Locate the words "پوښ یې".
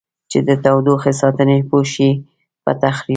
1.69-2.11